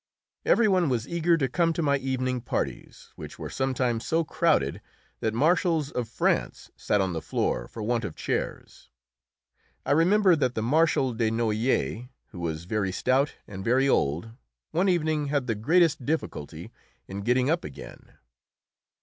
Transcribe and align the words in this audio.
Every 0.47 0.67
one 0.67 0.89
was 0.89 1.07
eager 1.07 1.37
to 1.37 1.47
come 1.47 1.73
to 1.73 1.83
my 1.83 1.97
evening 1.97 2.41
parties, 2.41 3.11
which 3.15 3.37
were 3.37 3.51
sometimes 3.51 4.03
so 4.03 4.23
crowded 4.23 4.81
that 5.19 5.35
marshals 5.35 5.91
of 5.91 6.09
France 6.09 6.71
sat 6.75 6.99
on 6.99 7.13
the 7.13 7.21
floor 7.21 7.67
for 7.67 7.83
want 7.83 8.03
of 8.03 8.15
chairs. 8.15 8.89
I 9.85 9.91
remember 9.91 10.35
that 10.35 10.55
the 10.55 10.63
Marshal 10.63 11.13
de 11.13 11.29
Noailles, 11.29 12.09
who 12.29 12.39
was 12.39 12.65
very 12.65 12.91
stout 12.91 13.35
and 13.45 13.63
very 13.63 13.87
old, 13.87 14.31
one 14.71 14.89
evening 14.89 15.27
had 15.27 15.45
the 15.45 15.53
greatest 15.53 16.03
difficulty 16.03 16.71
in 17.07 17.21
getting 17.21 17.51
up 17.51 17.63
again. 17.63 18.17